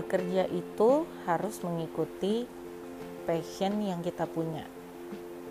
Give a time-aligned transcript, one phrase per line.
[0.00, 2.48] bekerja itu harus mengikuti
[3.28, 4.64] passion yang kita punya.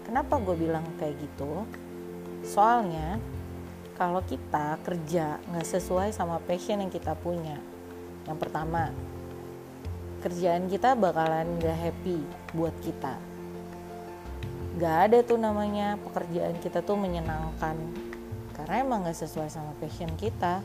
[0.03, 1.69] Kenapa gue bilang kayak gitu?
[2.41, 3.21] Soalnya
[3.93, 7.61] kalau kita kerja nggak sesuai sama passion yang kita punya,
[8.25, 8.89] yang pertama
[10.19, 12.19] kerjaan kita bakalan gak happy
[12.51, 13.15] buat kita.
[14.79, 17.75] Gak ada tuh namanya pekerjaan kita tuh menyenangkan
[18.55, 20.59] karena emang gak sesuai sama passion kita.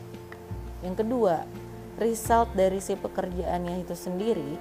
[0.83, 1.47] Yang kedua,
[1.95, 4.59] result dari si pekerjaannya itu sendiri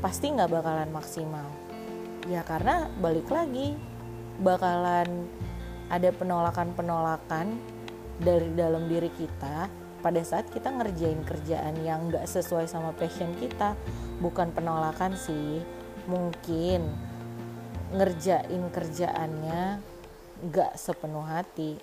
[0.00, 1.48] pasti nggak bakalan maksimal.
[2.28, 3.76] Ya karena balik lagi
[4.40, 5.28] bakalan
[5.92, 7.56] ada penolakan-penolakan
[8.20, 9.68] dari dalam diri kita
[10.00, 13.76] pada saat kita ngerjain kerjaan yang nggak sesuai sama passion kita.
[14.20, 15.60] Bukan penolakan sih
[16.08, 16.84] mungkin
[17.92, 19.80] ngerjain kerjaannya
[20.48, 21.76] nggak sepenuh hati.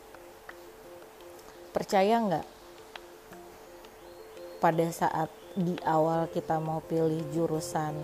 [1.69, 2.60] Percaya nggak
[4.61, 5.27] pada saat
[5.57, 7.97] di awal kita mau pilih jurusan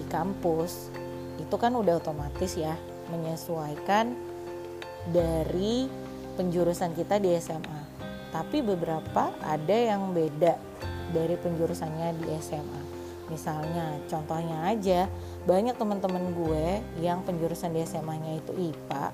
[0.00, 0.88] di kampus
[1.36, 2.74] itu kan udah otomatis ya
[3.12, 4.16] menyesuaikan
[5.12, 5.86] dari
[6.40, 7.80] penjurusan kita di SMA
[8.32, 10.56] tapi beberapa ada yang beda
[11.12, 12.80] dari penjurusannya di SMA
[13.28, 15.06] misalnya contohnya aja
[15.44, 16.66] banyak teman-teman gue
[17.04, 19.04] yang penjurusan di SMA-nya itu IPA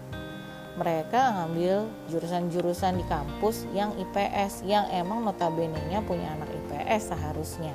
[0.77, 7.73] mereka ngambil jurusan-jurusan di kampus yang IPS yang emang notabene-nya punya anak IPS seharusnya.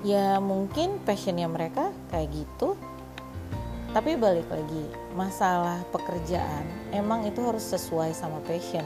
[0.00, 2.72] Ya mungkin passionnya mereka kayak gitu.
[3.92, 4.84] Tapi balik lagi
[5.16, 8.84] masalah pekerjaan emang itu harus sesuai sama passion.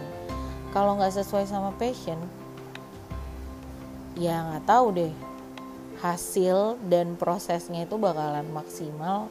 [0.75, 2.19] Kalau nggak sesuai sama passion
[4.19, 5.15] ya nggak tahu deh.
[6.03, 9.31] Hasil dan prosesnya itu bakalan maksimal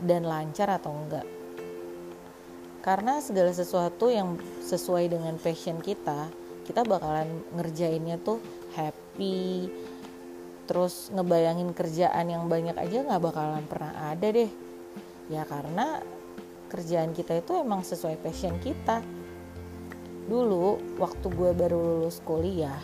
[0.00, 1.26] dan lancar atau enggak.
[2.84, 6.30] Karena segala sesuatu yang sesuai dengan passion kita
[6.66, 8.42] kita bakalan ngerjainnya tuh
[8.74, 9.70] happy
[10.66, 14.50] terus ngebayangin kerjaan yang banyak aja nggak bakalan pernah ada deh.
[15.30, 16.02] Ya karena
[16.66, 18.98] kerjaan kita itu emang sesuai passion kita.
[20.26, 22.82] Dulu waktu gue baru lulus kuliah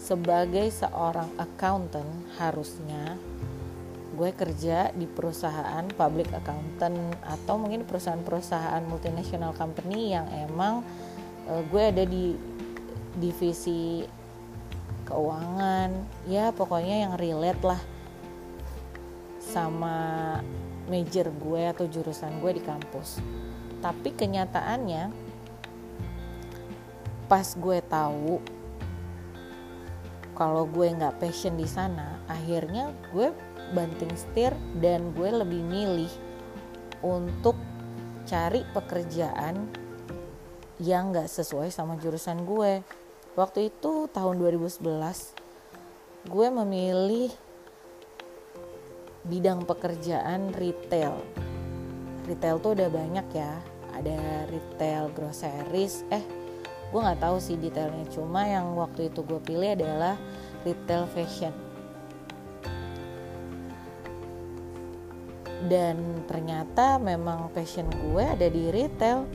[0.00, 2.08] sebagai seorang accountant
[2.40, 3.20] harusnya
[4.12, 10.84] gue kerja di perusahaan public accountant atau mungkin perusahaan-perusahaan multinational company yang emang
[11.48, 12.36] uh, gue ada di
[13.16, 14.04] divisi
[15.08, 15.92] keuangan.
[16.28, 17.80] Ya pokoknya yang relate lah
[19.40, 19.96] sama
[20.88, 23.20] major gue atau jurusan gue di kampus.
[23.80, 25.12] Tapi kenyataannya
[27.32, 28.44] pas gue tahu
[30.36, 33.32] kalau gue nggak passion di sana akhirnya gue
[33.72, 36.12] banting setir dan gue lebih milih
[37.02, 37.56] untuk
[38.24, 39.66] cari pekerjaan
[40.78, 42.84] yang gak sesuai sama jurusan gue.
[43.32, 44.84] Waktu itu tahun 2011
[46.28, 47.30] gue memilih
[49.26, 51.18] bidang pekerjaan retail.
[52.28, 53.58] Retail tuh udah banyak ya.
[53.92, 56.06] Ada retail groceries.
[56.12, 56.22] Eh
[56.92, 58.04] gue nggak tahu sih detailnya.
[58.12, 60.20] Cuma yang waktu itu gue pilih adalah
[60.62, 61.61] retail fashion
[65.70, 69.26] dan ternyata memang passion gue ada di retail.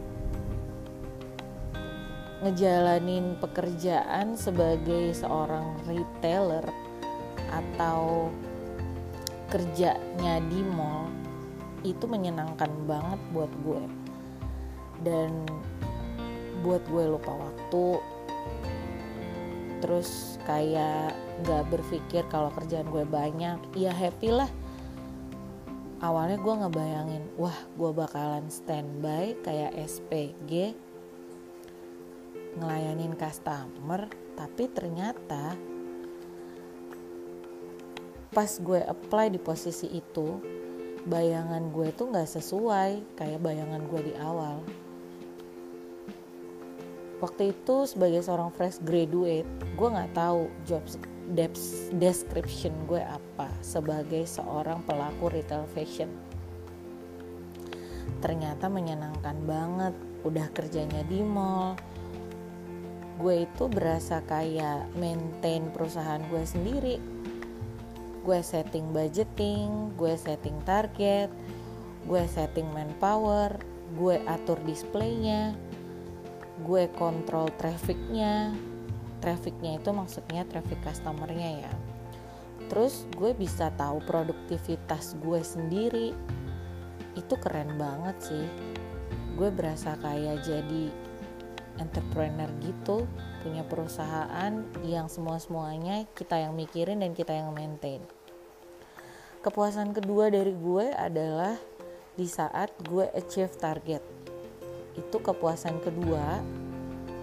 [2.44, 6.64] Ngejalanin pekerjaan sebagai seorang retailer
[7.50, 8.30] atau
[9.48, 11.08] kerjanya di mall
[11.88, 13.84] itu menyenangkan banget buat gue.
[15.02, 15.48] Dan
[16.62, 18.04] buat gue lupa waktu.
[19.78, 21.14] Terus kayak
[21.46, 24.50] gak berpikir kalau kerjaan gue banyak ya happy lah
[26.02, 30.78] awalnya gue ngebayangin wah gue bakalan standby kayak SPG
[32.58, 35.58] ngelayanin customer tapi ternyata
[38.38, 40.38] pas gue apply di posisi itu
[41.08, 44.60] bayangan gue tuh nggak sesuai kayak bayangan gue di awal.
[47.18, 50.86] Waktu itu sebagai seorang fresh graduate gue nggak tahu job
[52.00, 56.08] description gue apa sebagai seorang pelaku retail fashion?
[58.24, 59.94] Ternyata menyenangkan banget
[60.24, 61.76] udah kerjanya di mall.
[63.18, 66.98] Gue itu berasa kayak maintain perusahaan gue sendiri.
[68.24, 71.34] Gue setting budgeting gue setting target
[72.08, 73.60] gue setting manpower
[74.00, 75.58] gue atur displaynya
[76.64, 78.54] gue kontrol trafficnya
[79.20, 81.74] trafficnya itu maksudnya traffic customernya ya.
[82.68, 86.12] Terus gue bisa tahu produktivitas gue sendiri.
[87.16, 88.46] Itu keren banget sih.
[89.40, 90.92] Gue berasa kayak jadi
[91.78, 93.06] entrepreneur gitu
[93.46, 98.02] punya perusahaan yang semua semuanya kita yang mikirin dan kita yang maintain.
[99.46, 101.56] Kepuasan kedua dari gue adalah
[102.18, 104.04] di saat gue achieve target.
[104.98, 106.42] Itu kepuasan kedua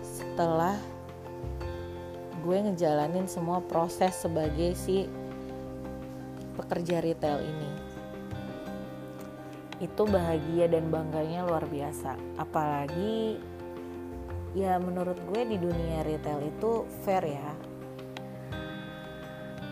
[0.00, 0.79] setelah
[2.44, 5.08] gue ngejalanin semua proses sebagai si
[6.61, 7.70] pekerja retail ini.
[9.81, 12.20] Itu bahagia dan bangganya luar biasa.
[12.37, 13.41] Apalagi
[14.52, 17.49] ya menurut gue di dunia retail itu fair ya.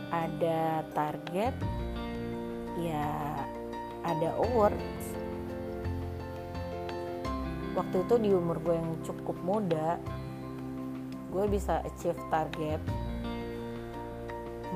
[0.08, 1.52] Ada target
[2.80, 3.08] ya
[4.00, 5.04] ada awards.
[7.76, 10.00] Waktu itu di umur gue yang cukup muda
[11.32, 12.80] gue bisa achieve target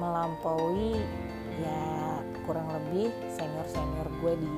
[0.01, 0.97] melampaui
[1.61, 4.57] ya kurang lebih senior senior gue di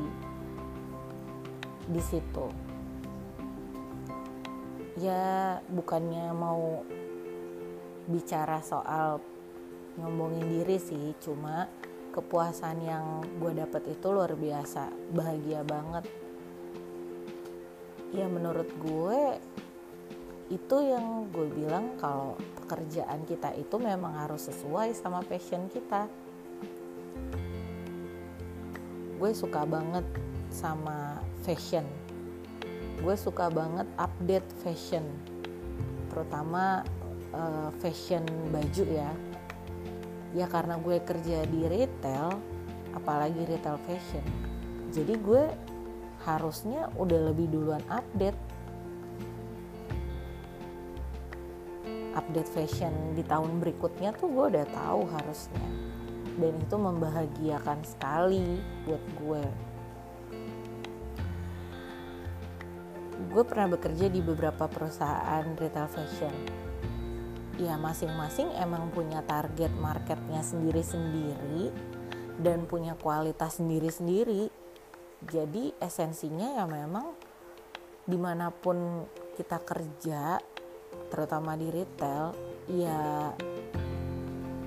[1.88, 2.46] di situ.
[4.98, 6.82] Ya bukannya mau
[8.10, 9.22] bicara soal
[9.98, 11.70] nyombongin diri sih cuma
[12.14, 16.04] kepuasan yang gue dapet itu luar biasa bahagia banget.
[18.10, 19.38] Ya menurut gue
[20.48, 22.32] itu yang gue bilang kalau
[22.64, 26.08] pekerjaan kita itu memang harus sesuai sama passion kita.
[29.20, 30.08] Gue suka banget
[30.48, 31.84] sama fashion.
[33.04, 35.04] Gue suka banget update fashion.
[36.08, 36.80] Terutama
[37.36, 39.12] uh, fashion baju ya.
[40.32, 42.40] Ya karena gue kerja di retail
[42.96, 44.24] apalagi retail fashion.
[44.96, 45.44] Jadi gue
[46.24, 48.47] harusnya udah lebih duluan update
[52.18, 55.68] update fashion di tahun berikutnya tuh gue udah tahu harusnya.
[56.38, 59.44] Dan itu membahagiakan sekali buat gue.
[63.30, 66.34] Gue pernah bekerja di beberapa perusahaan retail fashion.
[67.58, 71.74] Ya masing-masing emang punya target marketnya sendiri-sendiri
[72.38, 74.46] dan punya kualitas sendiri-sendiri.
[75.26, 77.18] Jadi esensinya ya memang
[78.06, 79.02] di mana pun
[79.34, 80.38] kita kerja
[81.08, 82.36] terutama di retail
[82.68, 83.32] ya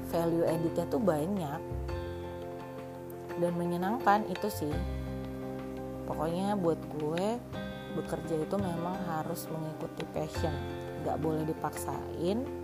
[0.10, 1.62] value editnya tuh banyak.
[3.40, 4.76] Dan menyenangkan itu sih.
[6.06, 7.40] Pokoknya buat gue
[7.96, 10.54] bekerja itu memang harus mengikuti passion.
[11.02, 12.62] Nggak boleh dipaksain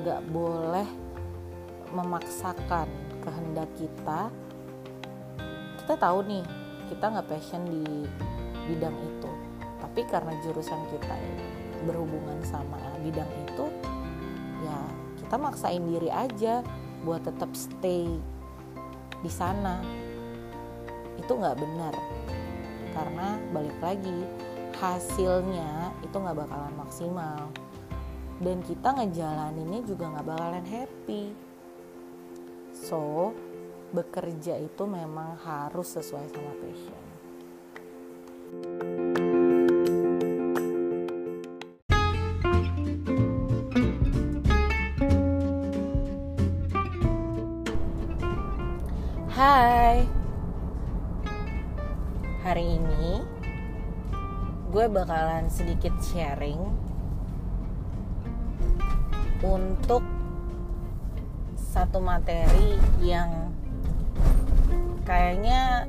[0.00, 0.88] nggak boleh
[1.92, 2.88] memaksakan
[3.20, 4.32] kehendak kita.
[5.84, 6.44] Kita tahu nih
[6.88, 8.08] kita nggak passion di
[8.64, 9.30] bidang itu.
[9.80, 11.14] Tapi karena jurusan kita
[11.84, 13.66] berhubungan sama bidang itu
[14.60, 14.78] ya
[15.24, 16.60] kita maksain diri aja
[17.06, 18.06] buat tetap stay
[19.20, 19.80] di sana.
[21.20, 21.94] Itu nggak benar
[22.90, 24.26] karena balik lagi
[24.80, 27.48] hasilnya itu nggak bakalan maksimal.
[28.40, 31.24] Dan kita ngejalaninnya juga nggak bakalan happy.
[32.72, 33.36] So
[33.92, 37.09] bekerja itu memang harus sesuai sama passion
[54.80, 56.56] gue bakalan sedikit sharing
[59.44, 60.00] untuk
[61.52, 63.52] satu materi yang
[65.04, 65.84] kayaknya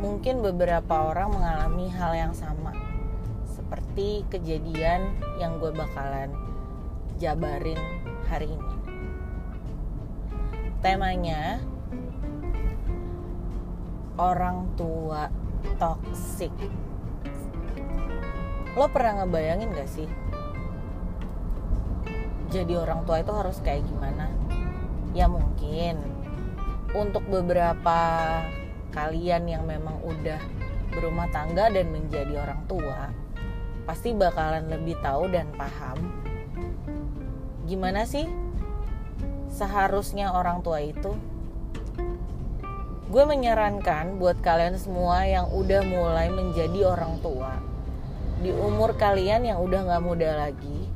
[0.00, 2.72] mungkin beberapa orang mengalami hal yang sama
[3.44, 6.32] seperti kejadian yang gue bakalan
[7.20, 7.76] jabarin
[8.24, 8.74] hari ini.
[10.80, 11.60] Temanya
[14.16, 15.28] orang tua
[15.76, 16.56] toxic
[18.78, 20.06] lo pernah ngebayangin gak sih?
[22.54, 24.30] Jadi orang tua itu harus kayak gimana?
[25.18, 25.98] Ya mungkin
[26.94, 27.98] untuk beberapa
[28.94, 30.38] kalian yang memang udah
[30.94, 33.10] berumah tangga dan menjadi orang tua
[33.84, 35.96] pasti bakalan lebih tahu dan paham
[37.68, 38.24] gimana sih
[39.52, 41.12] seharusnya orang tua itu.
[43.08, 47.67] Gue menyarankan buat kalian semua yang udah mulai menjadi orang tua
[48.38, 50.86] di umur kalian yang udah gak muda lagi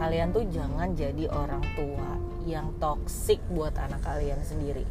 [0.00, 2.16] kalian tuh jangan jadi orang tua
[2.48, 4.88] yang toksik buat anak kalian sendiri.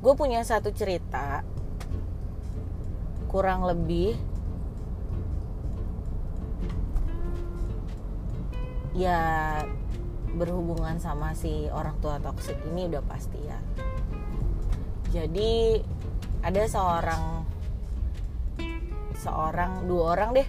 [0.00, 1.44] Gue punya satu cerita
[3.28, 4.16] kurang lebih
[8.96, 9.60] ya
[10.32, 13.60] berhubungan sama si orang tua toksik ini udah pasti ya.
[15.12, 15.76] Jadi
[16.40, 17.41] ada seorang
[19.22, 20.48] seorang dua orang deh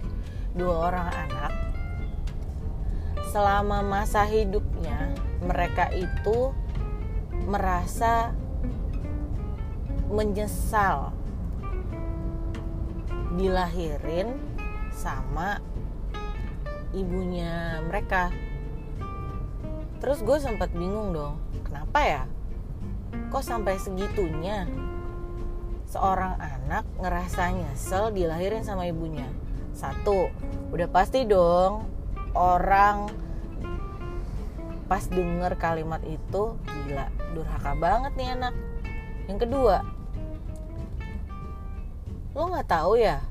[0.58, 1.52] dua orang anak.
[3.30, 6.50] Selama masa hidupnya mereka itu
[7.46, 8.34] merasa
[10.10, 11.10] menyesal
[13.34, 14.38] dilahirin
[14.94, 15.58] sama
[16.94, 18.30] ibunya mereka.
[19.98, 22.22] Terus gue sempat bingung dong kenapa ya?
[23.34, 24.70] Kok sampai segitunya?
[25.90, 29.28] Seorang anak ngerasa nyesel dilahirin sama ibunya.
[29.76, 30.32] Satu
[30.72, 31.84] udah pasti dong
[32.32, 33.12] orang
[34.88, 37.06] pas denger kalimat itu gila
[37.36, 38.54] durhaka banget nih anak.
[39.28, 39.76] Yang kedua
[42.34, 43.22] lo nggak tahu ya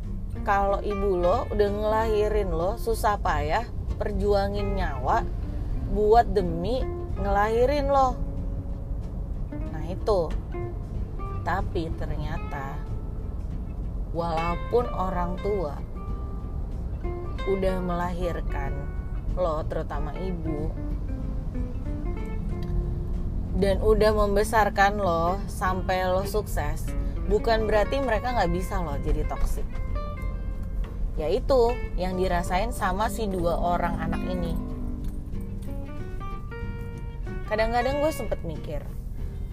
[0.47, 3.67] kalau ibu lo udah ngelahirin lo susah payah
[3.99, 5.25] perjuangin nyawa
[5.89, 6.85] buat demi
[7.17, 8.13] ngelahirin lo.
[9.73, 10.29] Nah itu.
[11.43, 12.92] Tapi ternyata
[14.13, 15.75] walaupun orang tua
[17.49, 18.71] udah melahirkan
[19.35, 20.69] lo terutama ibu
[23.57, 26.87] dan udah membesarkan lo sampai lo sukses
[27.27, 29.65] bukan berarti mereka nggak bisa loh jadi toksik.
[31.13, 34.57] Yaitu yang dirasain sama si dua orang anak ini.
[37.45, 38.81] Kadang-kadang gue sempet mikir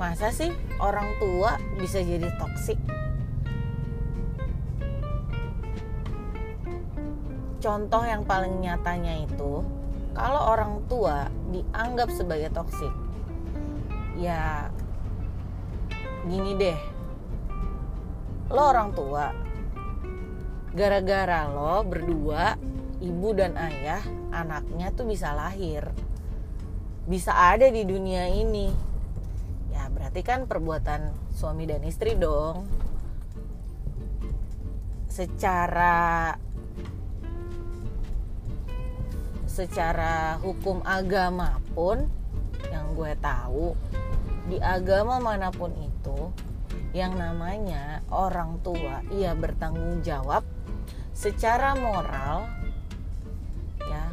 [0.01, 0.49] masa sih
[0.81, 2.81] orang tua bisa jadi toksik
[7.61, 9.63] contoh yang paling nyatanya itu
[10.17, 12.93] kalau orang tua dianggap sebagai toksik
[14.21, 14.69] ya
[16.29, 16.81] gini deh.
[18.51, 19.31] Lo orang tua
[20.71, 22.55] gara-gara lo berdua
[23.01, 25.89] ibu dan ayah anaknya tuh bisa lahir.
[27.09, 28.69] Bisa ada di dunia ini.
[29.73, 32.69] Ya berarti kan perbuatan suami dan istri dong.
[35.11, 36.35] Secara
[39.51, 42.07] secara hukum agama pun
[42.71, 43.75] yang gue tahu
[44.47, 46.31] di agama mana pun itu
[46.95, 50.47] yang namanya orang tua ia bertanggung jawab
[51.11, 52.47] secara moral
[53.83, 54.07] ya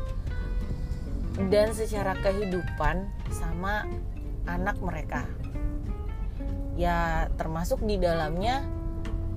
[1.53, 3.85] dan secara kehidupan sama
[4.49, 5.29] anak mereka.
[6.77, 8.65] Ya termasuk di dalamnya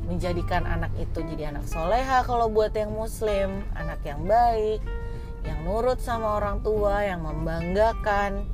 [0.08, 4.80] menjadikan anak itu jadi anak soleha kalau buat yang muslim anak yang baik
[5.50, 8.46] yang nurut sama orang tua yang membanggakan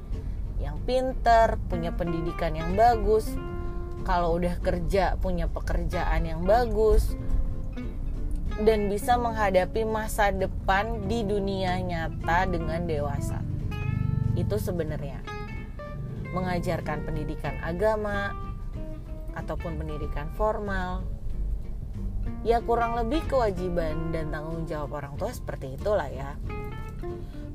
[0.57, 3.29] yang pinter punya pendidikan yang bagus
[4.09, 7.12] kalau udah kerja punya pekerjaan yang bagus
[8.62, 13.45] dan bisa menghadapi masa depan di dunia nyata dengan dewasa.
[14.33, 15.21] Itu sebenarnya
[16.33, 18.33] mengajarkan pendidikan agama
[19.37, 21.05] ataupun pendidikan formal.
[22.47, 26.38] Ya kurang lebih kewajiban dan tanggung jawab orang tua seperti itulah ya.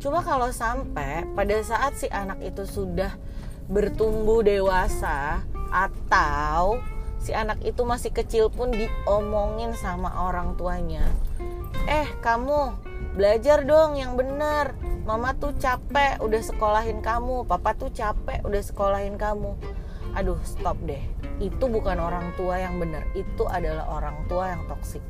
[0.01, 3.13] Cuma kalau sampai pada saat si anak itu sudah
[3.69, 6.83] bertumbuh dewasa, atau
[7.21, 11.05] si anak itu masih kecil pun diomongin sama orang tuanya
[11.89, 12.77] eh kamu
[13.17, 14.77] belajar dong yang benar.
[15.01, 17.43] Mama tuh capek udah sekolahin kamu.
[17.49, 19.57] Papa tuh capek udah sekolahin kamu.
[20.13, 21.01] Aduh stop deh.
[21.41, 23.01] Itu bukan orang tua yang benar.
[23.17, 25.01] Itu adalah orang tua yang toksik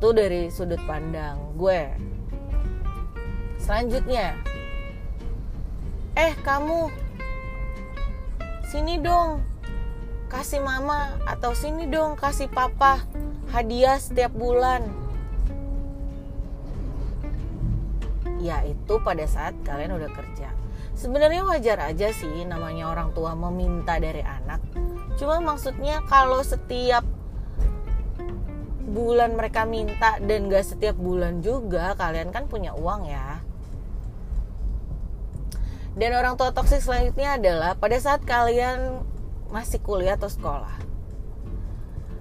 [0.00, 1.92] itu dari sudut pandang gue.
[3.60, 4.32] Selanjutnya
[6.16, 6.88] eh kamu
[8.64, 9.44] sini dong
[10.32, 13.04] kasih mama atau sini dong kasih papa
[13.52, 14.88] hadiah setiap bulan.
[18.40, 20.48] Ya itu pada saat kalian udah kerja.
[20.96, 24.64] Sebenarnya wajar aja sih namanya orang tua meminta dari anak.
[25.20, 27.04] Cuma maksudnya kalau setiap
[28.90, 33.40] bulan mereka minta dan gak setiap bulan juga kalian kan punya uang ya
[35.98, 39.02] dan orang tua toksik selanjutnya adalah pada saat kalian
[39.50, 40.78] masih kuliah atau sekolah.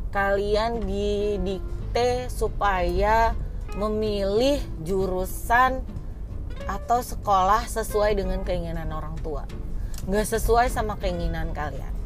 [0.09, 3.37] Kalian didikte supaya
[3.77, 5.85] memilih jurusan
[6.65, 9.45] atau sekolah sesuai dengan keinginan orang tua.
[10.09, 11.98] Nggak sesuai sama keinginan kalian.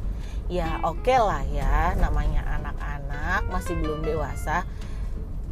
[0.52, 4.68] Ya oke okay lah ya, namanya anak-anak masih belum dewasa.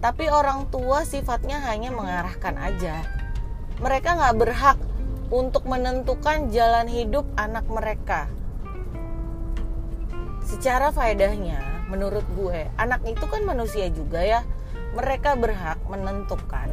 [0.04, 3.06] Tapi orang tua sifatnya hanya mengarahkan aja.
[3.80, 4.78] Mereka nggak berhak
[5.32, 8.28] untuk menentukan jalan hidup anak mereka.
[10.44, 14.42] Secara faedahnya, menurut gue, anak itu kan manusia juga ya.
[14.92, 16.68] Mereka berhak menentukan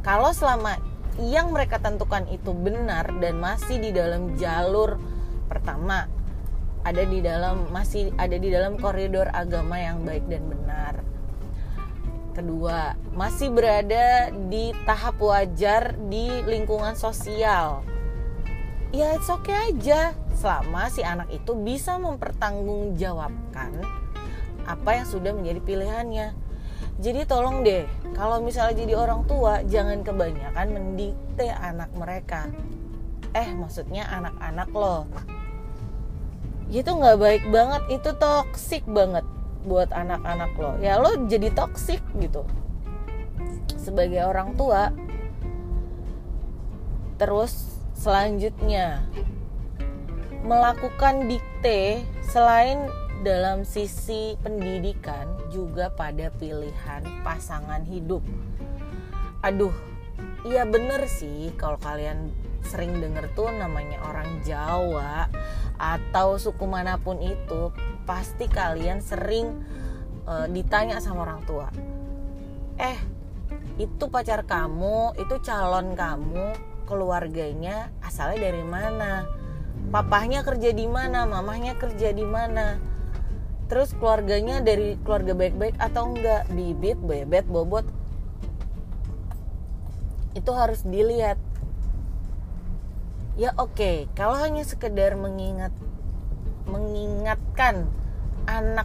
[0.00, 0.80] kalau selama
[1.20, 4.96] yang mereka tentukan itu benar dan masih di dalam jalur
[5.50, 6.08] pertama
[6.80, 10.94] ada di dalam masih ada di dalam koridor agama yang baik dan benar.
[12.32, 17.84] Kedua masih berada di tahap wajar di lingkungan sosial.
[18.90, 20.16] Ya it's okay aja.
[20.40, 23.76] Selama si anak itu bisa mempertanggungjawabkan
[24.64, 26.28] apa yang sudah menjadi pilihannya.
[27.00, 27.84] Jadi tolong deh
[28.16, 32.48] kalau misalnya jadi orang tua jangan kebanyakan mendikte anak mereka.
[33.36, 35.04] Eh maksudnya anak-anak lo
[36.70, 37.82] itu nggak baik banget.
[38.00, 39.26] Itu toksik banget
[39.66, 40.78] buat anak-anak lo.
[40.78, 42.46] Ya lo jadi toksik gitu.
[43.74, 44.94] Sebagai orang tua.
[47.18, 47.52] Terus
[47.98, 49.04] selanjutnya
[50.40, 52.88] melakukan dikte selain
[53.20, 58.24] dalam sisi pendidikan juga pada pilihan pasangan hidup.
[59.44, 59.74] Aduh
[60.48, 62.32] iya bener sih kalau kalian
[62.64, 65.28] sering denger tuh namanya orang Jawa
[65.80, 67.72] atau suku mana pun itu
[68.04, 69.64] pasti kalian sering
[70.28, 71.72] uh, ditanya sama orang tua
[72.76, 72.98] eh
[73.80, 79.30] itu pacar kamu itu calon kamu keluarganya asalnya dari mana?
[79.94, 81.22] Papahnya kerja di mana?
[81.22, 82.82] Mamahnya kerja di mana?
[83.70, 86.50] Terus keluarganya dari keluarga baik-baik atau enggak?
[86.50, 87.86] Bibit bebet bobot.
[90.34, 91.38] Itu harus dilihat
[93.40, 93.72] ya oke.
[93.72, 95.72] Okay, kalau hanya sekedar mengingat
[96.68, 97.88] mengingatkan
[98.44, 98.84] anak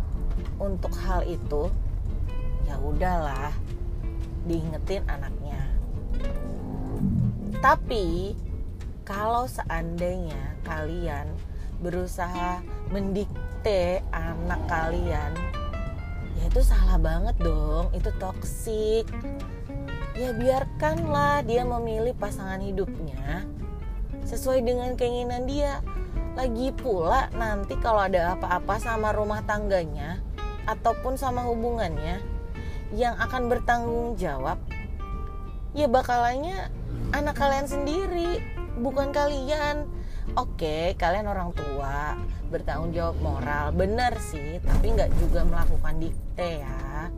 [0.64, 1.68] untuk hal itu
[2.64, 3.52] ya udahlah
[4.48, 5.60] diingetin anaknya.
[7.60, 8.32] Tapi
[9.04, 11.28] kalau seandainya kalian
[11.84, 12.64] berusaha
[12.96, 15.36] mendikte anak kalian
[16.40, 17.92] ya itu salah banget dong.
[17.92, 19.04] Itu toksik
[20.16, 23.44] ya biarkanlah dia memilih pasangan hidupnya
[24.26, 25.80] sesuai dengan keinginan dia.
[26.36, 30.20] Lagi pula nanti kalau ada apa-apa sama rumah tangganya
[30.68, 32.20] ataupun sama hubungannya
[32.92, 34.60] yang akan bertanggung jawab
[35.76, 36.72] ya bakalannya
[37.12, 38.40] anak kalian sendiri
[38.80, 39.86] bukan kalian.
[40.34, 42.18] Oke kalian orang tua
[42.50, 47.12] bertanggung jawab moral benar sih tapi nggak juga melakukan dikte ya.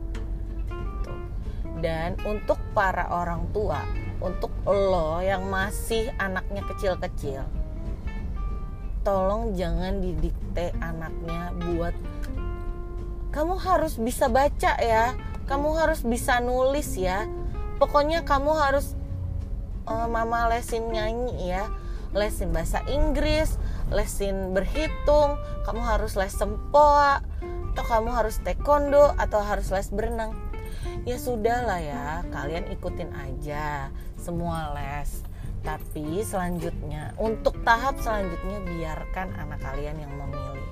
[1.78, 3.80] Dan untuk para orang tua
[4.18, 7.46] untuk lo yang masih anaknya kecil-kecil.
[9.06, 11.94] Tolong jangan didikte anaknya buat
[13.28, 15.12] kamu harus bisa baca ya
[15.46, 17.28] kamu harus bisa nulis ya
[17.76, 18.96] pokoknya kamu harus
[19.84, 21.68] uh, mama lesin nyanyi ya
[22.16, 23.60] lesin bahasa Inggris
[23.92, 25.36] lesin berhitung
[25.68, 27.20] kamu harus les sempoa
[27.78, 30.34] atau kamu harus taekwondo atau harus les berenang.
[31.06, 35.28] Ya sudah lah ya kalian ikutin aja semua les
[35.66, 40.70] tapi selanjutnya, untuk tahap selanjutnya biarkan anak kalian yang memilih.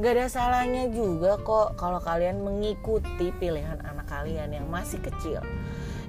[0.00, 5.40] Gak ada salahnya juga kok kalau kalian mengikuti pilihan anak kalian yang masih kecil.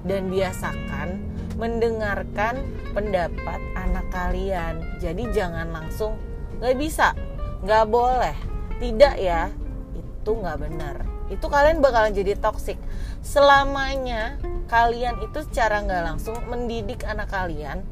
[0.04, 1.20] Dan biasakan
[1.56, 2.60] mendengarkan
[2.92, 4.84] pendapat anak kalian.
[5.00, 6.20] Jadi jangan langsung
[6.60, 7.16] gak bisa,
[7.64, 8.36] gak boleh,
[8.84, 9.48] tidak ya.
[9.96, 11.13] Itu gak benar.
[11.32, 12.76] Itu kalian bakalan jadi toksik.
[13.24, 17.84] Selamanya kalian itu secara nggak langsung mendidik anak kalian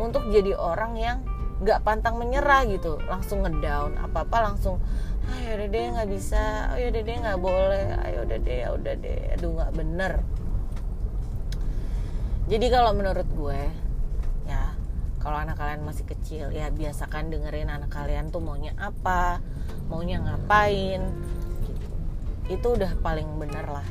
[0.00, 1.18] untuk jadi orang yang
[1.60, 2.96] nggak pantang menyerah gitu.
[3.04, 4.80] Langsung ngedown apa apa langsung
[5.28, 6.72] ayo udah deh nggak bisa.
[6.72, 7.86] Ayo udah deh nggak boleh.
[8.08, 9.20] Ayo udah deh ya udah deh.
[9.36, 10.12] Aduh nggak bener.
[12.44, 13.60] Jadi kalau menurut gue
[14.44, 14.76] ya
[15.24, 19.40] kalau anak kalian masih kecil ya biasakan dengerin anak kalian tuh maunya apa
[19.88, 21.00] maunya ngapain
[22.52, 23.86] itu udah paling bener lah.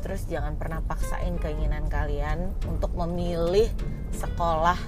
[0.00, 3.66] Terus jangan pernah paksain keinginan kalian untuk memilih
[4.14, 4.78] sekolah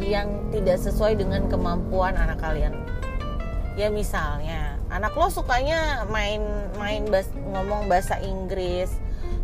[0.00, 2.74] yang tidak sesuai dengan kemampuan anak kalian.
[3.76, 6.42] Ya misalnya anak lo sukanya main
[6.80, 8.90] main bas, ngomong bahasa Inggris.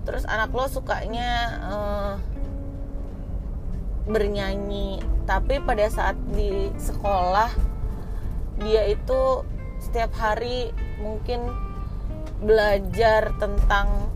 [0.08, 2.14] Terus anak lo sukanya uh,
[4.08, 5.04] bernyanyi.
[5.28, 7.52] Tapi pada saat di sekolah
[8.58, 9.44] dia itu
[9.90, 10.70] setiap hari
[11.02, 11.50] mungkin
[12.38, 14.06] belajar tentang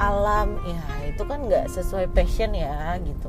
[0.00, 0.56] alam.
[0.64, 3.28] Ya itu kan nggak sesuai passion ya gitu.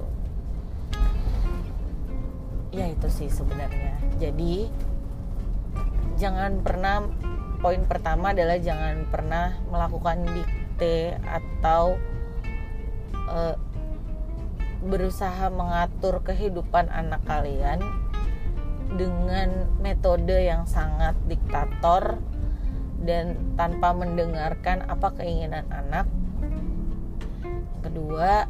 [2.71, 3.99] Ya itu sih sebenarnya.
[4.15, 4.71] Jadi
[6.15, 7.03] jangan pernah
[7.59, 11.99] poin pertama adalah jangan pernah melakukan dikte atau
[13.27, 13.59] uh,
[14.87, 17.83] berusaha mengatur kehidupan anak kalian
[18.93, 22.21] dengan metode yang sangat diktator
[23.03, 26.07] dan tanpa mendengarkan apa keinginan anak.
[27.83, 28.47] Kedua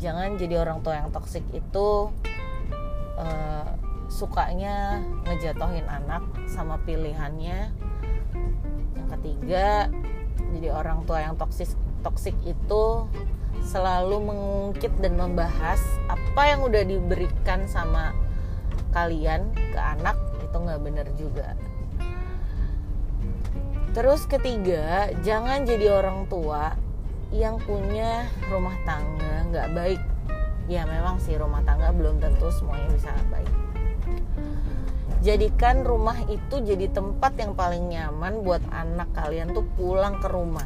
[0.00, 2.08] jangan jadi orang tua yang toksik itu
[3.20, 3.68] uh,
[4.08, 7.70] sukanya ngejatohin anak sama pilihannya.
[8.96, 9.92] Yang ketiga
[10.56, 11.68] jadi orang tua yang toksik
[12.00, 13.06] toksik itu
[13.60, 18.16] selalu mengungkit dan membahas apa yang udah diberikan sama
[18.90, 21.54] kalian ke anak itu nggak bener juga.
[23.90, 26.78] Terus ketiga jangan jadi orang tua
[27.34, 30.02] yang punya rumah tangga nggak baik.
[30.70, 33.50] Ya memang sih rumah tangga belum tentu semuanya bisa baik.
[35.20, 40.64] Jadikan rumah itu jadi tempat yang paling nyaman buat anak kalian tuh pulang ke rumah.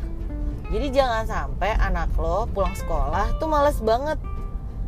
[0.68, 4.20] Jadi jangan sampai anak lo pulang sekolah tuh males banget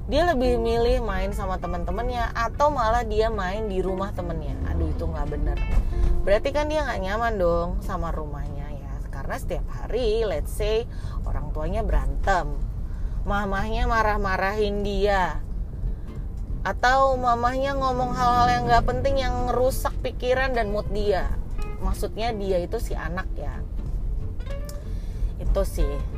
[0.07, 4.55] dia lebih milih main sama teman-temannya atau malah dia main di rumah temennya.
[4.71, 5.59] Aduh itu nggak bener.
[6.23, 8.95] Berarti kan dia nggak nyaman dong sama rumahnya ya.
[9.11, 10.87] Karena setiap hari let's say
[11.27, 12.55] orang tuanya berantem.
[13.27, 15.43] Mamahnya marah-marahin dia.
[16.63, 21.35] Atau mamahnya ngomong hal-hal yang nggak penting yang ngerusak pikiran dan mood dia.
[21.83, 23.59] Maksudnya dia itu si anak ya.
[25.43, 26.16] Itu sih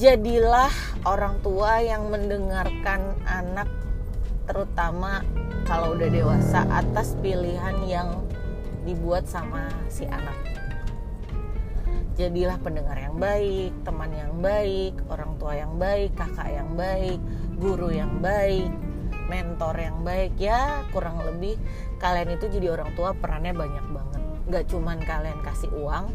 [0.00, 0.72] jadilah
[1.04, 3.68] orang tua yang mendengarkan anak
[4.48, 5.20] terutama
[5.68, 8.24] kalau udah dewasa atas pilihan yang
[8.88, 10.32] dibuat sama si anak.
[12.16, 17.20] Jadilah pendengar yang baik teman yang baik orang tua yang baik kakak yang baik
[17.60, 18.72] guru yang baik
[19.28, 20.32] mentor yang baik.
[20.40, 21.60] Ya kurang lebih
[22.00, 24.22] kalian itu jadi orang tua perannya banyak banget.
[24.48, 26.08] Nggak cuman kalian kasih uang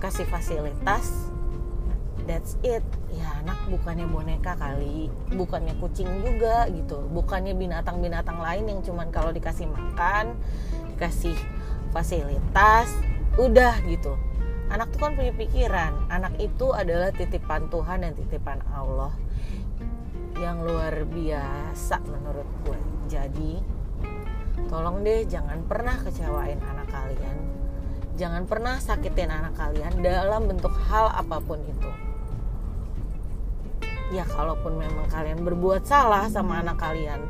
[0.00, 1.30] kasih fasilitas
[2.30, 2.86] that's it.
[3.10, 5.10] Ya anak bukannya boneka kali.
[5.34, 7.02] Bukannya kucing juga gitu.
[7.10, 10.38] Bukannya binatang-binatang lain yang cuman kalau dikasih makan
[10.94, 11.34] dikasih
[11.90, 12.94] fasilitas
[13.34, 14.14] udah gitu.
[14.70, 16.06] Anak tuh kan punya pikiran.
[16.06, 19.10] Anak itu adalah titipan Tuhan dan titipan Allah
[20.38, 22.78] yang luar biasa menurut gue.
[23.10, 23.58] Jadi
[24.70, 27.38] tolong deh jangan pernah kecewain anak kalian.
[28.14, 32.09] Jangan pernah sakitin anak kalian dalam bentuk hal apa pun itu
[34.10, 37.22] ya kalaupun memang kalian berbuat salah sama anak kalian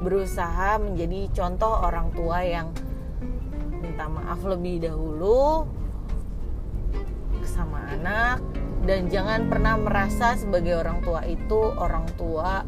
[0.00, 2.72] berusaha menjadi contoh orang tua yang
[3.84, 5.68] minta maaf lebih dahulu
[7.44, 8.40] sama anak
[8.88, 12.64] dan jangan pernah merasa sebagai orang tua itu orang tua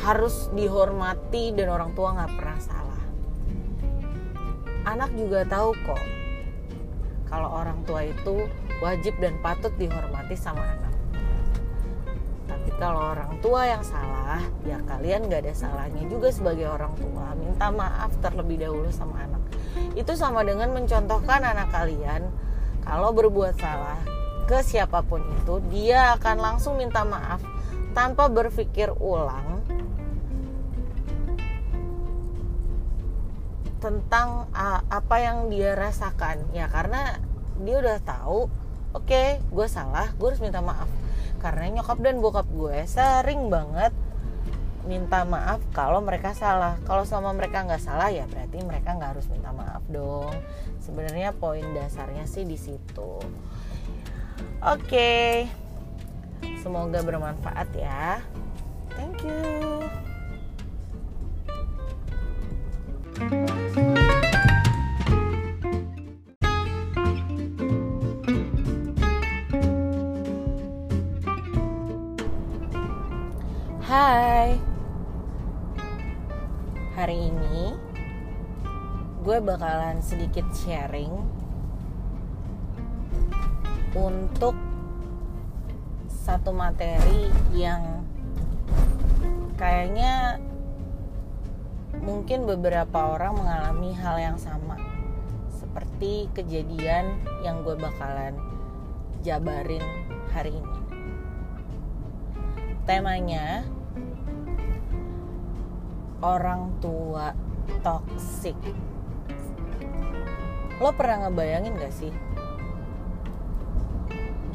[0.00, 3.02] harus dihormati dan orang tua nggak pernah salah.
[4.88, 6.04] Anak juga tahu kok
[7.28, 8.48] kalau orang tua itu
[8.80, 10.89] wajib dan patut dihormati sama anak
[12.60, 17.32] tapi kalau orang tua yang salah ya kalian gak ada salahnya juga sebagai orang tua.
[17.32, 19.40] Minta maaf terlebih dahulu sama anak.
[19.96, 22.28] Itu sama dengan mencontohkan anak kalian
[22.84, 23.96] kalau berbuat salah
[24.44, 27.40] ke siapa pun itu dia akan langsung minta maaf
[27.96, 29.64] tanpa berpikir ulang
[33.80, 34.52] tentang
[34.92, 36.44] apa yang dia rasakan.
[36.52, 37.16] Ya karena
[37.64, 38.52] dia udah tahu
[38.92, 40.88] oke okay, gue salah gue harus minta maaf
[41.40, 43.90] karena nyokap dan bokap gue sering banget
[44.88, 46.80] minta maaf kalau mereka salah.
[46.88, 50.32] Kalau sama mereka nggak salah ya berarti mereka nggak harus minta maaf dong.
[50.80, 53.20] Sebenarnya poin dasarnya sih di situ.
[54.60, 54.84] Oke.
[54.88, 55.32] Okay.
[56.60, 58.20] semoga bermanfaat ya.
[58.96, 59.80] Thank you.
[63.20, 63.59] Hai
[79.30, 81.14] Gue bakalan sedikit sharing
[83.94, 84.58] Untuk
[86.10, 88.02] Satu materi yang
[89.54, 90.42] Kayaknya
[92.02, 94.74] Mungkin beberapa orang mengalami hal yang sama
[95.54, 98.34] Seperti kejadian yang gue bakalan
[99.22, 99.86] jabarin
[100.34, 100.78] hari ini.
[102.82, 103.62] Temanya
[106.18, 107.30] orang tua
[107.86, 108.58] toksik
[110.80, 112.08] lo pernah ngebayangin gak sih?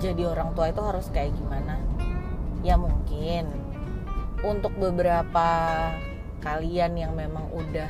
[0.02, 1.78] Jadi orang tua itu harus kayak gimana?
[2.66, 3.46] Ya mungkin
[4.42, 5.48] untuk beberapa
[6.42, 7.90] kalian yang memang udah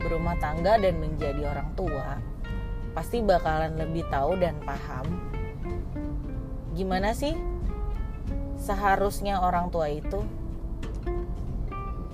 [0.00, 2.20] berumah tangga dan menjadi orang tua
[2.96, 5.04] pasti bakalan lebih tahu dan paham
[6.74, 7.32] gimana sih
[8.58, 10.24] seharusnya orang tua itu.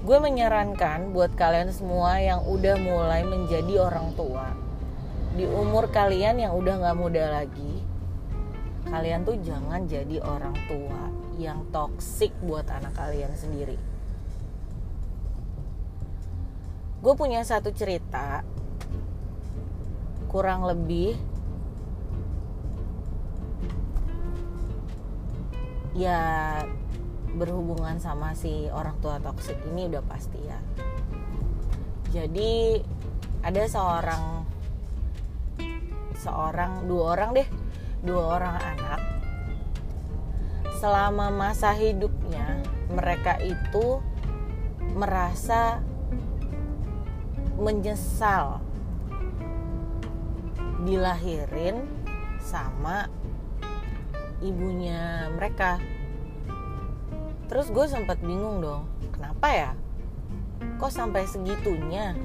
[0.00, 4.69] Gue menyarankan buat kalian semua yang udah mulai menjadi orang tua
[5.34, 7.80] di umur kalian yang udah nggak muda lagi
[8.90, 11.00] kalian tuh jangan jadi orang tua
[11.38, 13.78] yang toksik buat anak kalian sendiri.
[17.00, 18.44] Gue punya satu cerita
[20.28, 21.16] kurang lebih
[25.96, 26.60] ya
[27.34, 30.58] berhubungan sama si orang tua toksik ini udah pasti ya.
[32.10, 32.82] Jadi
[33.40, 34.49] ada seorang
[36.20, 37.48] seorang dua orang deh
[38.04, 39.00] dua orang anak.
[40.80, 44.00] Selama masa hidupnya mereka itu
[44.96, 45.84] merasa
[47.60, 48.64] menyesal
[50.84, 51.84] dilahirin
[52.40, 53.12] sama
[54.40, 55.76] ibunya mereka.
[57.52, 59.70] Terus gue sempat bingung dong kenapa ya?
[60.80, 62.16] Kok sampai segitunya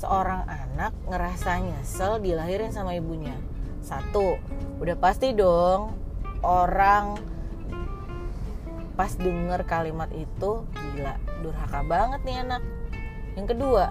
[0.00, 3.36] seorang anak ngerasa nyesel dilahirin sama ibunya.
[3.84, 4.40] Satu
[4.80, 5.92] udah pasti dong
[6.40, 7.20] orang
[8.96, 12.62] pas denger kalimat itu gila durhaka banget nih anak.
[13.36, 13.84] Yang kedua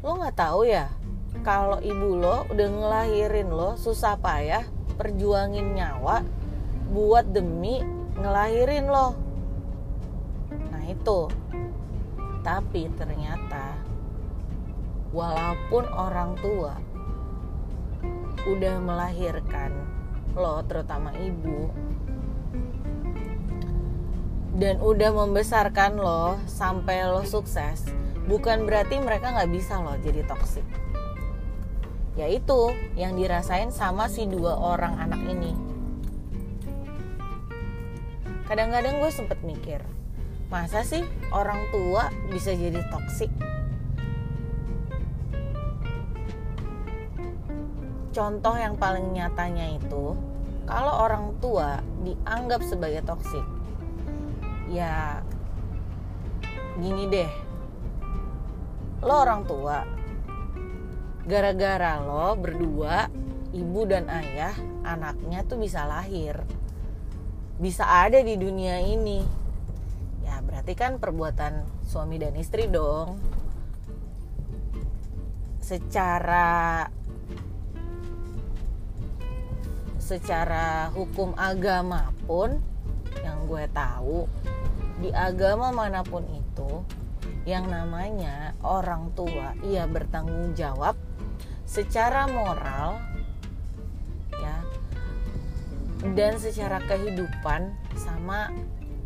[0.00, 0.88] lo nggak tahu ya
[1.44, 4.64] kalau ibu lo udah ngelahirin lo susah payah
[4.96, 6.24] perjuangin nyawa
[6.88, 7.84] buat demi
[8.16, 9.12] ngelahirin lo.
[10.72, 11.28] Nah itu
[12.40, 13.76] tapi ternyata
[15.12, 16.74] walaupun orang tua
[18.48, 19.72] udah melahirkan
[20.32, 21.68] lo terutama ibu
[24.56, 27.88] dan udah membesarkan lo sampai lo sukses
[28.30, 30.62] bukan berarti mereka nggak bisa loh jadi toksik.
[32.14, 35.56] Yaitu yang dirasain sama si dua orang anak ini.
[38.46, 39.82] Kadang-kadang gue sempet mikir
[40.50, 43.30] masa sih orang tua bisa jadi toksik
[48.10, 50.18] contoh yang paling nyatanya itu
[50.66, 53.42] kalau orang tua dianggap sebagai toksik
[54.70, 55.18] ya
[56.78, 57.30] gini deh.
[59.02, 59.82] Lo orang tua
[61.26, 63.10] gara-gara lo berdua
[63.50, 64.54] ibu dan ayah
[64.86, 66.40] anaknya tuh bisa lahir.
[67.60, 69.20] Bisa ada di dunia ini
[70.50, 73.22] berarti kan perbuatan suami dan istri dong.
[75.62, 76.82] Secara
[80.02, 82.58] secara hukum agama pun
[83.22, 84.26] yang gue tahu
[84.98, 86.82] di agama mana pun itu
[87.46, 90.98] yang namanya orang tua ia bertanggung jawab
[91.62, 92.98] secara moral
[94.34, 94.58] ya
[96.18, 98.50] dan secara kehidupan sama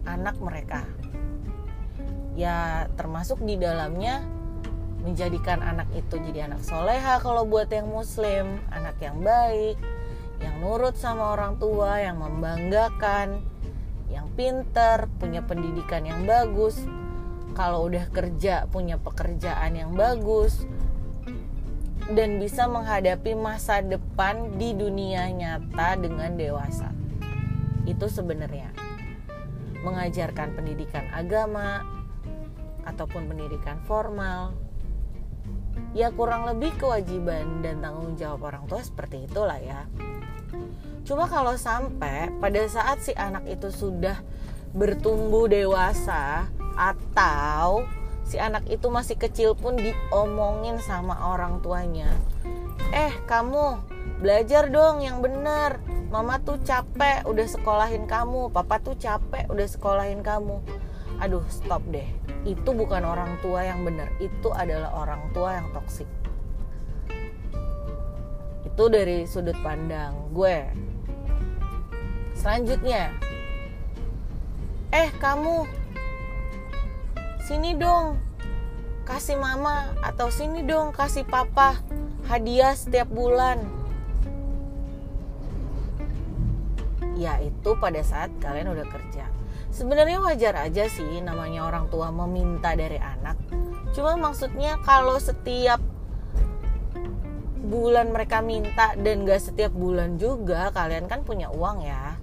[0.09, 0.89] anak mereka
[2.35, 4.27] ya termasuk di dalamnya
[5.05, 8.59] menjadikan anak itu jadi anak soleha kalau buat yang muslim.
[8.73, 9.77] Anak yang baik
[10.43, 13.41] yang nurut sama orang tua yang membanggakan
[14.11, 16.81] yang pinter punya pendidikan yang bagus.
[17.55, 20.67] Kalau udah kerja punya pekerjaan yang bagus.
[22.05, 26.93] Dan bisa menghadapi masa depan di dunia nyata dengan dewasa.
[27.89, 28.69] Itu sebenarnya.
[29.81, 31.94] Mengajarkan pendidikan agama
[32.85, 34.55] ataupun pendidikan formal.
[35.97, 39.89] Ya kurang lebih kewajiban dan tanggung jawab orang tua seperti itulah ya.
[41.05, 44.23] Coba kalau sampai pada saat si anak itu sudah
[44.75, 47.87] bertumbuh dewasa atau
[48.25, 52.09] si anak itu masih kecil pun diomongin sama orang tuanya
[52.91, 53.79] eh kamu
[54.19, 60.25] belajar dong yang benar mama tuh capek udah sekolahin kamu papa tuh capek udah sekolahin
[60.25, 60.59] kamu
[61.21, 62.09] aduh stop deh
[62.45, 66.09] itu bukan orang tua yang benar itu adalah orang tua yang toksik
[68.75, 70.67] itu dari sudut pandang gue.
[72.35, 73.15] Selanjutnya
[74.91, 75.63] eh kamu
[77.47, 78.19] sini dong
[79.07, 81.79] kasih mama atau sini dong kasih papa
[82.27, 83.63] hadiah setiap bulan.
[87.15, 89.31] Ya itu pada saat kalian udah kerja
[89.75, 93.35] sebenarnya wajar aja sih namanya orang tua meminta dari anak
[93.91, 95.83] cuma maksudnya kalau setiap
[97.65, 102.15] bulan mereka minta dan gak setiap bulan juga kalian kan punya uang ya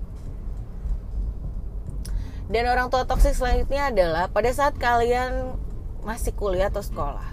[2.51, 5.55] dan orang tua toksik selanjutnya adalah pada saat kalian
[6.03, 7.31] masih kuliah atau sekolah.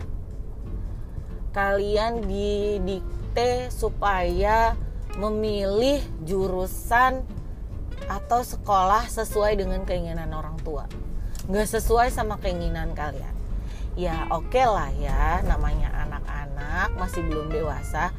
[1.50, 4.78] Kalian didikte supaya
[5.18, 7.26] memilih jurusan
[8.06, 10.86] atau sekolah sesuai dengan keinginan orang tua.
[11.50, 13.34] Nggak sesuai sama keinginan kalian.
[13.98, 18.14] Ya oke okay lah ya, namanya anak-anak masih belum dewasa.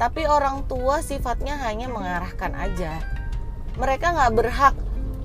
[0.00, 3.04] Tapi orang tua sifatnya hanya mengarahkan aja.
[3.76, 4.74] Mereka nggak berhak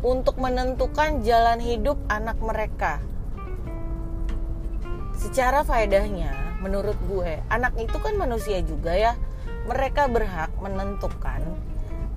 [0.03, 2.99] untuk menentukan jalan hidup anak mereka.
[5.15, 9.13] Secara faedahnya, menurut gue, anak itu kan manusia juga ya.
[9.69, 11.45] Mereka berhak menentukan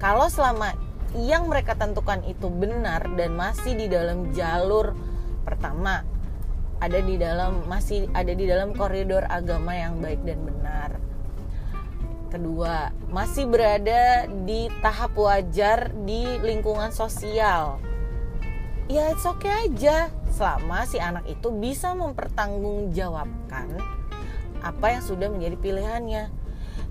[0.05, 0.77] kalau selama
[1.15, 4.99] yang mereka tentukan itu benar dan masih di dalam jalur
[5.47, 6.03] pertama.
[6.83, 10.91] Ada di dalam masih ada di dalam koridor agama yang baik dan benar.
[12.35, 17.79] Kedua masih berada di tahap wajar di lingkungan sosial.
[18.91, 20.11] Ya it's okay aja.
[20.35, 23.79] Selama si anak itu bisa mempertanggungjawabkan
[24.67, 26.44] apa yang sudah menjadi pilihannya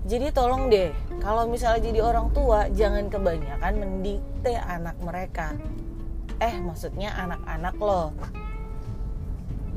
[0.04, 0.92] jadi tolong deh
[1.24, 5.56] kalau misalnya jadi orang tua jangan kebanyakan mendikte anak mereka.
[6.44, 8.12] Eh maksudnya anak-anak lo.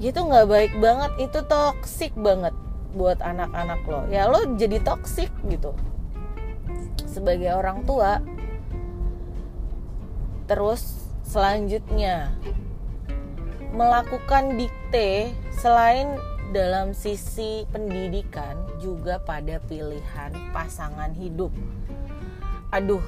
[0.03, 2.51] Itu nggak baik banget itu toksik banget
[2.91, 4.03] buat anak-anak lo.
[4.11, 5.71] Ya lo jadi toksik gitu.
[7.07, 8.19] Sebagai orang tua
[10.51, 12.35] terus selanjutnya
[13.71, 16.19] melakukan dikte selain
[16.51, 21.51] dalam sisi pendidikan juga pada pilihan pasangan hidup.
[22.71, 23.03] Aduh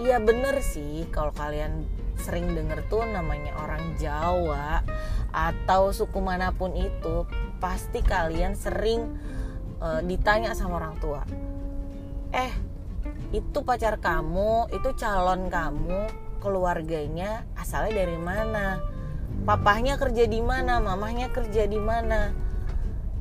[0.00, 1.84] iya bener sih kalau kalian
[2.16, 4.84] sering denger tuh namanya orang Jawa
[5.32, 7.24] atau suku mana pun itu
[7.60, 9.16] pasti kalian sering
[9.80, 11.24] uh, ditanya sama orang tua
[12.32, 12.52] eh
[13.32, 16.08] itu pacar kamu itu calon kamu
[16.42, 18.82] keluarganya asalnya dari mana?
[19.46, 20.82] Papahnya kerja di mana?
[20.82, 22.41] Mamahnya kerja di mana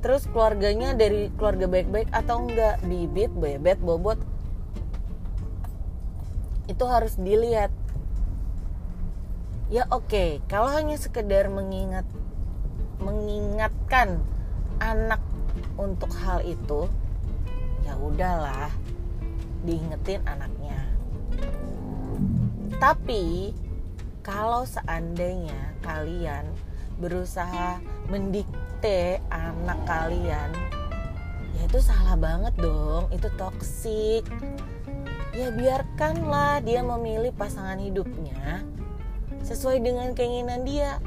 [0.01, 2.81] terus keluarganya dari keluarga baik-baik atau enggak?
[2.85, 4.17] Bibit bebet bobot.
[6.65, 7.69] Itu harus dilihat.
[9.71, 10.09] Ya oke.
[10.09, 12.03] Okay, kalau hanya sekedar mengingat
[13.01, 14.21] mengingatkan
[14.81, 15.21] anak
[15.77, 16.89] untuk hal itu
[17.85, 18.69] ya udahlah
[19.65, 20.77] diingetin anaknya.
[22.81, 23.53] Tapi
[24.25, 26.45] kalau seandainya kalian
[27.01, 27.81] berusaha
[28.81, 30.49] mendikte anak kalian
[31.53, 34.25] ya itu salah banget dong itu toksik
[35.37, 38.65] ya biarkanlah dia memilih pasangan hidupnya
[39.45, 40.97] sesuai dengan keinginan dia.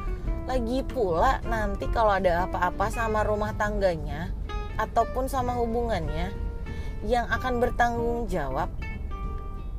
[0.47, 4.31] Lagi pula nanti kalau ada apa-apa sama rumah tangganya
[4.79, 6.31] ataupun sama hubungannya
[7.03, 8.71] yang akan bertanggung jawab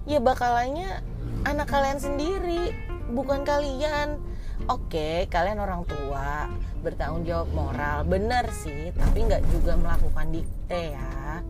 [0.04, 1.00] ya bakalannya
[1.48, 2.76] anak kalian sendiri
[3.16, 4.20] bukan kalian.
[4.68, 6.52] Oke kalian orang tua
[6.86, 8.06] bertanggung jawab moral.
[8.06, 11.42] Benar sih tapi nggak juga melakukan dikte ya.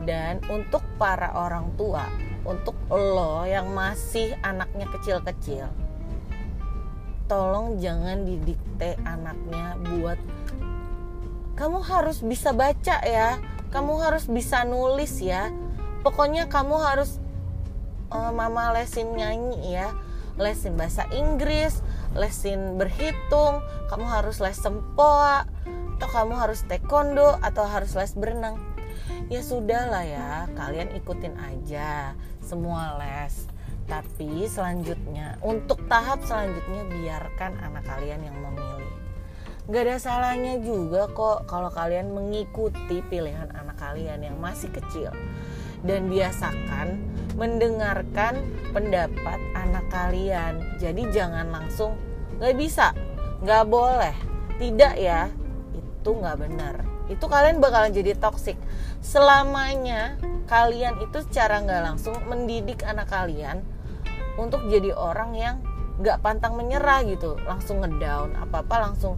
[0.00, 2.08] Dan untuk para orang tua
[2.48, 5.68] untuk lo yang masih anaknya kecil-kecil
[7.30, 10.18] tolong jangan didikte anaknya buat
[11.54, 13.38] kamu harus bisa baca ya
[13.70, 15.54] kamu harus bisa nulis ya
[16.02, 17.22] pokoknya kamu harus
[18.10, 19.94] uh, mama lesin nyanyi ya
[20.42, 25.46] lesin bahasa Inggris lesin berhitung kamu harus les sempoa
[26.00, 28.58] atau kamu harus taekwondo atau harus les berenang
[29.28, 33.50] ya sudah lah ya kalian ikutin aja semua les
[33.90, 38.94] tapi selanjutnya, untuk tahap selanjutnya biarkan anak kalian yang memilih.
[39.66, 45.10] Gak ada salahnya juga kok kalau kalian mengikuti pilihan anak kalian yang masih kecil.
[45.82, 48.38] Dan biasakan mendengarkan
[48.74, 50.62] pendapat anak kalian.
[50.78, 51.98] Jadi jangan langsung
[52.38, 52.94] gak bisa,
[53.44, 54.14] gak boleh,
[54.56, 55.28] tidak ya.
[55.74, 56.82] Itu gak benar.
[57.10, 58.56] Itu kalian bakalan jadi toksik.
[59.02, 60.14] Selamanya
[60.50, 63.62] kalian itu secara nggak langsung mendidik anak kalian
[64.34, 65.56] untuk jadi orang yang
[66.02, 69.14] nggak pantang menyerah gitu langsung ngedown apa apa langsung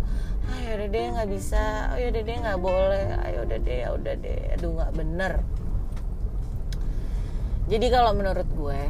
[0.50, 4.70] ayo ah, deh nggak bisa ayo deh nggak boleh ayo deh ya udah deh aduh
[4.76, 5.32] nggak bener
[7.70, 8.82] jadi kalau menurut gue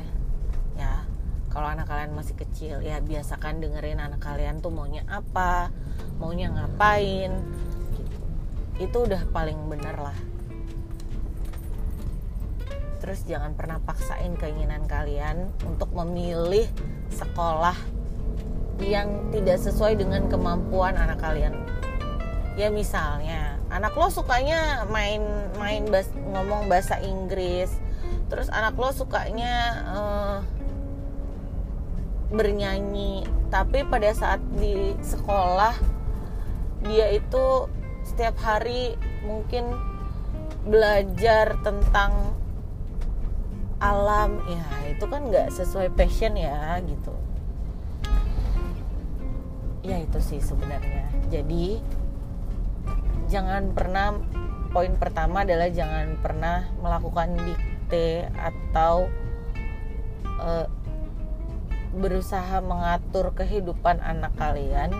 [0.80, 1.04] ya
[1.52, 5.68] kalau anak kalian masih kecil ya biasakan dengerin anak kalian tuh maunya apa
[6.16, 7.32] maunya ngapain
[7.92, 8.16] gitu.
[8.80, 10.16] itu udah paling bener lah
[13.02, 16.70] terus jangan pernah paksain keinginan kalian untuk memilih
[17.10, 17.74] sekolah
[18.80, 21.52] yang tidak sesuai dengan kemampuan anak kalian
[22.56, 25.24] ya misalnya anak lo sukanya main
[25.58, 27.81] main bas, ngomong bahasa Inggris
[28.32, 30.38] terus anak lo sukanya uh,
[32.32, 33.28] bernyanyi.
[33.52, 35.76] Tapi pada saat di sekolah
[36.88, 37.68] dia itu
[38.08, 38.96] setiap hari
[39.28, 39.76] mungkin
[40.64, 42.32] belajar tentang
[43.76, 44.40] alam.
[44.48, 47.12] Ya itu kan nggak sesuai passion ya gitu.
[49.84, 51.04] Ya itu sih sebenarnya.
[51.28, 51.84] Jadi
[53.28, 54.16] jangan pernah
[54.72, 57.36] poin pertama adalah jangan pernah melakukan
[58.36, 59.08] atau
[60.40, 60.66] uh,
[61.92, 64.90] berusaha mengatur kehidupan anak kalian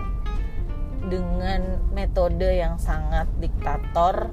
[1.09, 4.29] dengan metode yang sangat diktator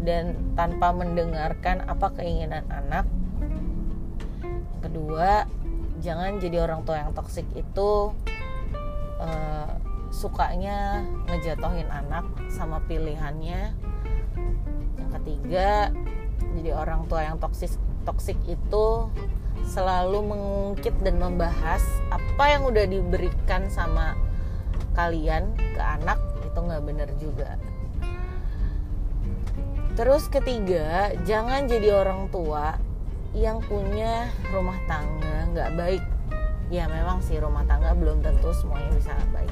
[0.00, 3.08] dan tanpa mendengarkan apa keinginan anak.
[4.84, 5.44] Kedua
[6.00, 8.12] jangan jadi orang tua yang toksik itu
[9.20, 9.72] uh,
[10.12, 13.72] sukanya ngejatohin anak sama pilihannya.
[15.00, 15.92] Yang ketiga
[16.58, 17.72] jadi orang tua yang toksik
[18.04, 19.08] toksik itu
[19.64, 24.16] selalu mengungkit dan membahas apa yang udah diberikan sama
[24.98, 27.54] kalian ke anak itu nggak bener juga.
[29.94, 32.80] Terus ketiga jangan jadi orang tua
[33.36, 36.04] yang punya rumah tangga nggak baik.
[36.70, 39.50] Ya memang sih rumah tangga belum tentu semuanya bisa baik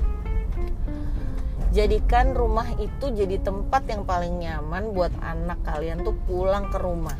[1.78, 7.14] jadikan rumah itu jadi tempat yang paling nyaman buat anak kalian tuh pulang ke rumah.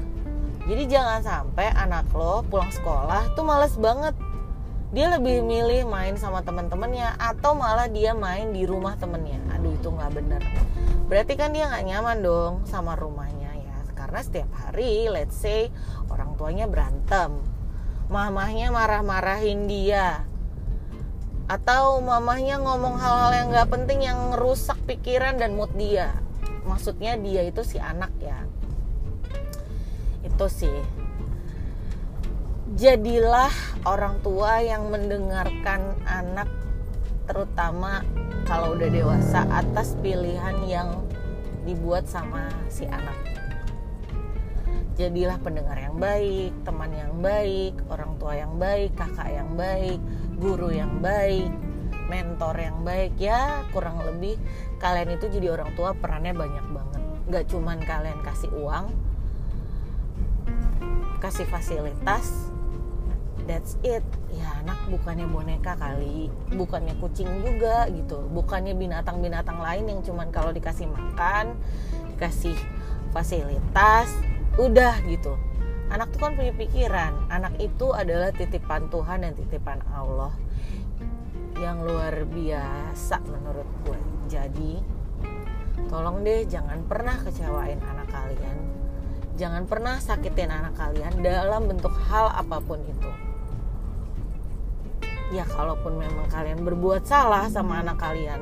[0.67, 4.19] Jadi jangan sampai anak lo pulang sekolah tuh males banget.
[4.91, 9.39] Dia lebih milih main sama teman-temannya atau malah dia main di rumah temennya.
[9.55, 10.43] Aduh itu nggak bener.
[11.07, 13.79] Berarti kan dia nggak nyaman dong sama rumahnya ya.
[13.95, 15.71] Karena setiap hari let's say
[16.11, 17.31] orang tuanya berantem.
[18.11, 20.27] Mamahnya marah-marahin dia
[21.49, 26.13] atau mamahnya ngomong hal-hal yang nggak penting yang ngerusak pikiran dan mood dia.
[26.69, 28.45] Maksudnya dia itu si anak ya.
[30.21, 30.79] Itu sih.
[32.77, 33.49] Jadilah
[33.89, 36.53] orang tua yang mendengarkan anak
[37.25, 38.05] terutama
[38.45, 41.01] kalau udah dewasa atas pilihan yang
[41.65, 43.17] dibuat sama si anak.
[45.01, 50.03] Jadilah pendengar yang baik, teman yang baik, orang tua yang baik, kakak yang baik,
[50.39, 51.51] guru yang baik,
[52.09, 54.39] mentor yang baik ya kurang lebih
[54.78, 57.03] kalian itu jadi orang tua perannya banyak banget.
[57.28, 58.86] Gak cuman kalian kasih uang
[61.18, 62.49] kasih fasilitas
[63.45, 64.07] that's it.
[64.32, 68.24] Ya anak bukannya boneka kali bukannya kucing juga gitu.
[68.32, 71.59] Bukannya binatang-binatang lain yang cuman kalau dikasih makan
[72.16, 72.57] dikasih
[73.12, 74.11] fasilitas
[74.59, 75.39] udah gitu
[75.89, 77.12] anak tuh kan punya pikiran.
[77.32, 80.32] Anak itu adalah titipan Tuhan dan titipan Allah
[81.59, 84.01] yang luar biasa menurut gue.
[84.30, 84.72] Jadi
[85.89, 88.59] tolong deh jangan pernah kecewain anak kalian.
[89.39, 93.11] Jangan pernah sakitin anak kalian dalam bentuk hal apa pun itu.
[95.30, 98.41] Ya kalaupun memang kalian berbuat salah sama anak kalian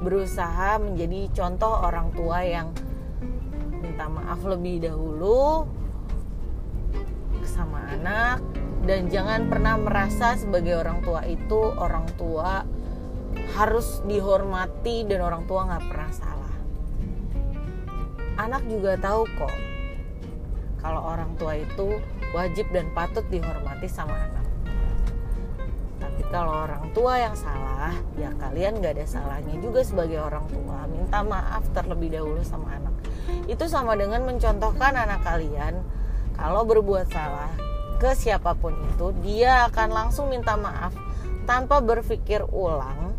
[0.00, 2.72] berusaha menjadi contoh orang tua yang
[3.84, 5.68] minta maaf lebih dahulu
[8.00, 8.40] anak
[8.88, 12.64] dan jangan pernah merasa sebagai orang tua itu orang tua
[13.60, 16.54] harus dihormati dan orang tua nggak pernah salah.
[18.40, 19.56] Anak juga tahu kok
[20.80, 22.00] kalau orang tua itu
[22.32, 24.46] wajib dan patut dihormati sama anak.
[26.00, 30.88] Tapi kalau orang tua yang salah ya kalian gak ada salahnya juga sebagai orang tua.
[30.88, 32.96] Minta maaf terlebih dahulu sama anak.
[33.44, 35.84] Itu sama dengan mencontohkan anak kalian
[36.40, 37.52] kalau berbuat salah
[38.00, 40.96] ke siapa pun itu dia akan langsung minta maaf
[41.44, 43.12] tanpa berpikir ulang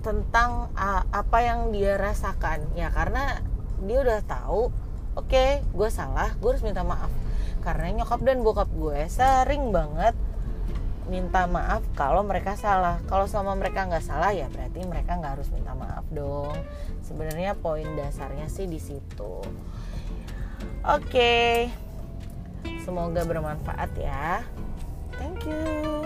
[0.00, 0.70] tentang
[1.10, 2.70] apa yang dia rasakan.
[2.78, 3.42] Ya karena
[3.82, 4.70] dia udah tahu
[5.18, 7.10] oke okay, gue salah gue harus minta maaf.
[7.66, 10.14] Karena nyokap dan bokap gue sering banget
[11.10, 13.02] minta maaf kalau mereka salah.
[13.10, 16.54] Kalau sama mereka nggak salah ya berarti mereka nggak harus minta maaf dong.
[17.02, 19.42] Sebenarnya poin dasarnya sih di situ
[20.84, 21.70] Oke.
[22.82, 24.42] Semoga bermanfaat ya.
[25.20, 26.00] Thank you